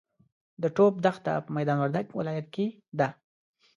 [0.61, 2.65] د ټوپ دښته په میدا وردګ ولایت کې
[2.99, 3.09] ده.